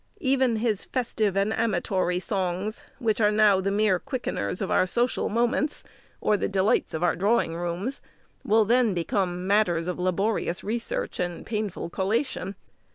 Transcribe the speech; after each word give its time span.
Even 0.19 0.55
his 0.55 0.83
festive 0.83 1.37
and 1.37 1.53
amatory 1.53 2.19
songs, 2.19 2.83
which 2.97 3.21
are 3.21 3.29
now 3.29 3.61
the 3.61 3.69
mere 3.69 3.99
quickeners 3.99 4.59
of 4.59 4.71
our 4.71 4.87
social 4.87 5.29
moments, 5.29 5.83
or 6.19 6.35
the 6.37 6.49
delights 6.49 6.95
of 6.95 7.03
our 7.03 7.15
drawing 7.15 7.55
rooms, 7.55 8.01
will 8.43 8.65
then 8.65 8.95
become 8.95 9.45
matters 9.45 9.87
of 9.87 9.99
laborious 9.99 10.63
research 10.63 11.19
and 11.19 11.45
painful 11.45 11.87
collation. 11.87 12.55